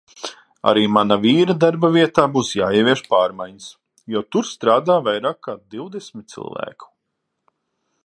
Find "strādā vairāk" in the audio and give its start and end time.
4.55-5.41